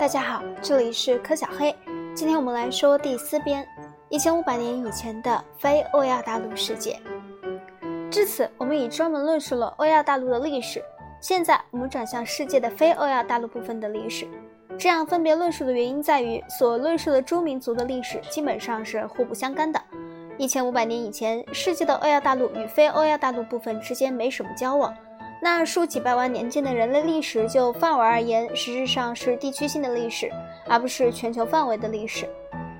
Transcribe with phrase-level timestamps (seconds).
[0.00, 1.76] 大家好，这里是柯小黑。
[2.14, 3.68] 今天我们来说第四编，
[4.08, 6.98] 一千五百年以前的非欧亚大陆世界。
[8.10, 10.82] 至此，我们已专门论述了欧亚大陆的历史。
[11.20, 14.26] 现在，我们转向世界的非欧亚大陆部分的历史。
[14.78, 19.78] 这样分别论述的原因在于，所论述的诸民族的历史基本上是互不相干的。
[20.38, 24.96] 一千五百年以前，世界的欧亚大陆与非欧亚大陆部分之间没什么交往。
[25.42, 30.30] 那数几百万年间的人类历史，就范围而言，实质上是地区性的历史，
[30.68, 32.28] 而不是全球范围的历史。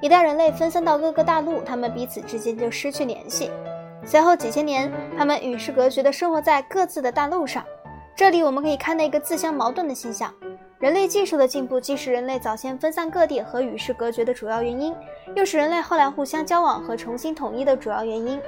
[0.02, 3.50] 一旦人类分散到各个大陆，他们彼此之间就失去联系。
[4.04, 7.64] 随后几千年，他们与世隔绝地生活在各自的大陆上。
[8.14, 10.34] 这里我们可以看到一个自相矛盾的现象：
[10.78, 14.94] 人类技术的进步既是人类早先分散各地和与世隔绝的主要原因，
[15.34, 18.38] 又是人类后来互相交往和重新统一的主要原因。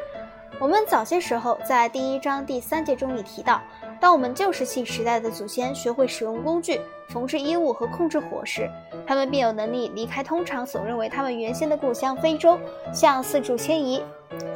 [0.60, 3.60] 我们早些时候在第一章第三节中已提到。
[4.02, 8.68] 当我们旧石器时代的祖先学会使用工具、缝制衣物和控制火时，
[9.06, 12.58] 他们便有能力离开通常所认为他们原先的故乡非洲，
[12.92, 14.02] 向四处迁移，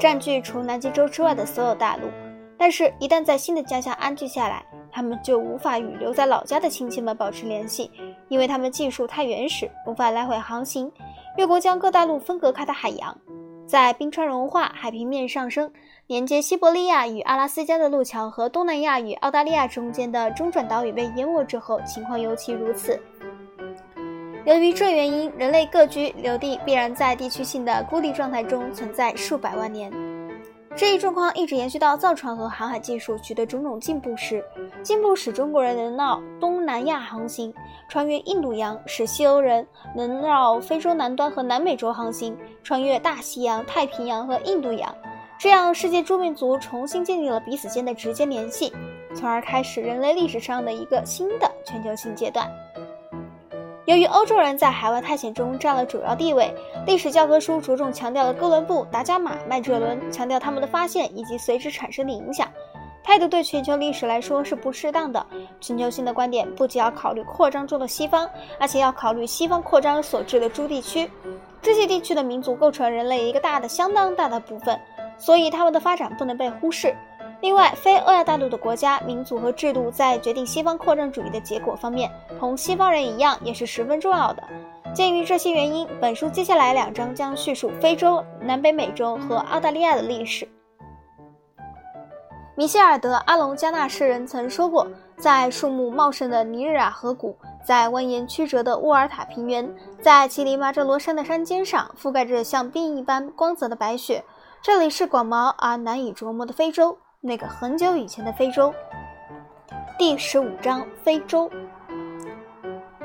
[0.00, 2.08] 占据除南极洲之外的所有大陆。
[2.58, 7.88] 但是，一旦在新的家乡安居下来，他们就无法与留在老家的亲戚们保持联系，
[8.26, 10.90] 因为他们技术太原始，无法来回航行，
[11.36, 13.16] 越过将各大陆分隔开的海洋。
[13.66, 15.70] 在冰川融化、海平面上升、
[16.06, 23.00] 连接西伯利亚与阿拉斯加的路桥和东南亚与澳大利亚中间的中转岛屿被淹没之后，情况尤其如此。
[24.44, 29.90] 由于这原因，人类各居留地必然在地区性的孤立状态中存在数百万年。
[30.76, 34.44] 这一状况一直延续到造船和航海技术取得种种进步时，
[34.82, 37.52] 进步使中国人能绕东南亚航行，
[37.88, 44.94] 穿越印度洋；使西欧人能绕非洲南端和南美洲航行，穿越大西洋、太平洋和印度洋。
[45.38, 48.70] 这样，世界诸民族重新建立了彼此间的直接联系，
[49.14, 52.46] 从而开始人类历史上的一个新的全球性阶段。
[53.86, 56.52] 由于欧洲人在海外探险中占了主要地位，
[56.84, 62.48] 历史教科书着重强调了哥伦布、达伽马、麦哲伦，强调他们的发现以及随之产生的影响。
[63.04, 65.24] 态度对全球历史来说是不适当的。
[65.60, 71.08] 全球性的观点不仅要考虑扩张中的西方，而且要考虑西方扩张所致的诸地区。
[71.62, 74.76] 这些地区的民族构成人类一个大的、相当大的部分，
[75.16, 76.92] 所以他们的发展不能被忽视。
[77.42, 82.10] 另外，非欧亚大陆的国家、民族和制度在决定西方扩张主义的结果方面，
[82.40, 84.42] 同西方人一样，也是十分重要的。
[84.94, 90.48] 鉴于这些原因，本书接下来两章将叙述非洲、南北美洲和澳大利亚的历史。
[92.56, 94.86] 米歇尔德·阿隆加纳诗人曾说过
[95.20, 99.70] ：“在树木茂盛的尼日尔河谷，在蜿蜒曲折的沃尔塔平原，
[100.00, 104.24] 在乞力马扎罗山的山尖上，覆盖着像冰一般光泽的白雪，
[104.62, 106.96] 这里是广袤而难以琢磨的非洲。”
[107.26, 108.72] 那个很久以前的非洲，
[109.98, 111.50] 第十五章非洲。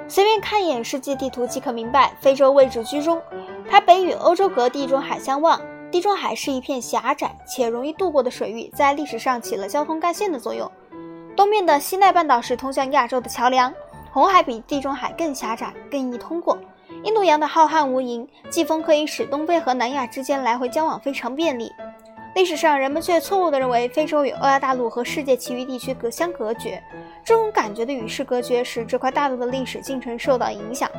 [0.08, 3.20] 随便看一眼世界地图即可明白，非洲位置居中，
[3.68, 5.59] 它北与欧洲隔地中海相望。
[5.90, 10.72] 地中海是一片狭窄且容易渡过的水域，在历史上起了交通干线的作用。
[11.36, 13.74] 东面的西奈半岛是通向亚洲的桥梁。
[14.14, 16.59] 红海比地中海更狭窄，更易通过。
[17.03, 21.72] 印度洋的浩瀚无垠，季风可以使东非和南亚之间来回交往非常便利。
[22.34, 26.81] 历史上，人们却错误地认为非洲与欧亚大陆和世界其余地区隔相隔绝。
[27.25, 30.90] 这种感觉的与世隔绝，使这块大陆的历史进程受到影响。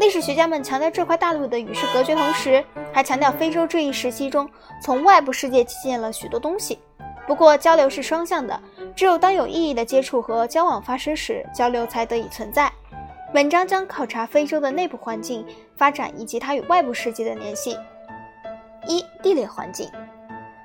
[0.00, 2.62] 历史学家们强调这块大陆的与世隔绝，同时
[2.92, 4.48] 还强调非洲这一时期中
[4.82, 6.80] 从外部世界借鉴了许多东西。
[7.26, 8.60] 不过，交流是双向的，
[8.96, 12.70] 只有当有意义的接触和交往发生时，交流才得以存在。
[13.32, 15.46] 本章将考察非洲的内部环境
[15.76, 17.78] 发展以及它与外部世界的联系。
[18.88, 19.88] 一、地理环境。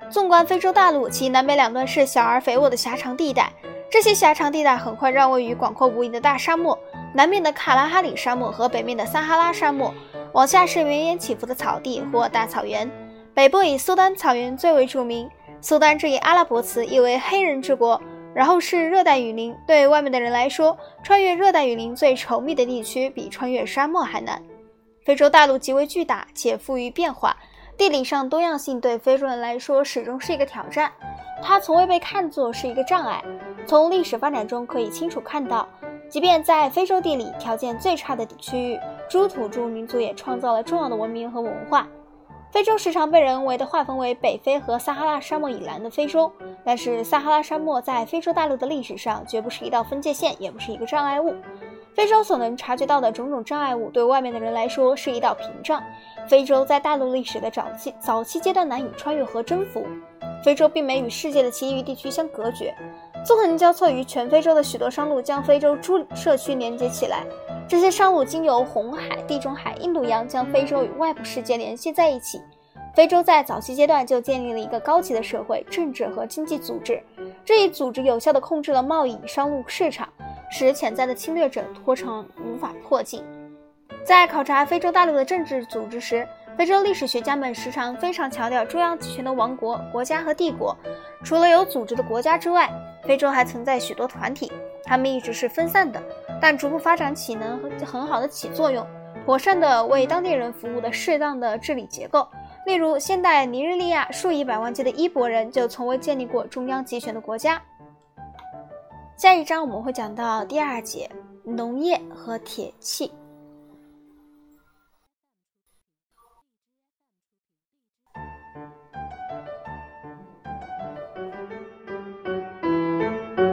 [0.10, 3.52] 纵观非洲大陆，其南北两端是小而肥沃的狭长地带。
[3.90, 6.78] 这些狭长地带很快让位于广阔无垠的大沙漠，
[7.14, 9.94] 南面的卡拉哈里沙漠和北面的撒哈拉沙漠。
[10.34, 12.90] 往下是绵延起伏的草地或大草原。
[13.34, 15.30] 北部以苏丹草原最为著名。
[15.62, 18.02] 苏丹这一阿拉伯词意为黑人之国。
[18.34, 19.56] 然后是热带雨林。
[19.66, 24.44] 对外面的人来说，穿越热带雨林最稠密的地区比穿越沙漠还难。
[25.06, 27.38] 非洲大陆极为巨大且富于变化。
[27.78, 30.92] 地理上多样性对非洲人来说始终是一个挑战，
[31.44, 33.22] 它从未被看作是一个障碍。
[33.66, 35.68] 从历史发展中可以清楚看到，
[36.10, 38.80] 即便在非洲地理条件最差的区域，
[39.10, 41.86] 诸土著民族也创造了重要的文明和文化。
[42.50, 46.32] 非洲时常被人为的划分为北非和撒哈拉沙漠以南的非洲，
[46.64, 51.36] 但是撒哈拉沙漠在非洲大陆的历史上绝不是一道分界线，也不是一个障碍物。
[51.96, 55.82] 非洲所能察觉到的种种障碍物，对外面的人来说是一道屏障。
[56.28, 59.86] 非洲在大陆历史的早期早期阶段难以穿越和征服。
[60.44, 62.76] 非洲并没与世界的其余地区相隔绝，
[63.26, 67.24] 纵横交错于全非洲的许多商路将非洲诸社区连接起来。
[67.68, 72.42] 这些商路经由红海、地中海、印度洋，将非洲与外部世界联系在一起。
[72.94, 77.02] 非洲在早期阶段就建立了一个高级的社会、政治和经济组织，
[77.44, 80.08] 这一组织有效地控制了贸易、商路市场，
[80.58, 83.22] 使潜在的侵略者拖成无法迫近。
[84.06, 86.26] 在考察非洲大陆的政治组织时，
[86.58, 90.74] 非洲历史学家们时常非常强调中央集权的王国、国家和帝国。
[91.26, 92.72] 除了有组织的国家之外，
[93.04, 94.50] 非洲还存在许多团体，
[94.86, 96.02] 他们一直是分散的，
[96.40, 98.88] 但逐步发展起能很好的起作用，
[99.26, 102.26] 妥善地为当地人服务的适当的治理结构。
[102.66, 107.62] 例如，现代尼日利亚数以百万计的伊博人就从未建立过中央集权的国家。
[109.18, 111.10] 下一章我们会讲到第二节
[111.46, 113.10] 农业和铁器。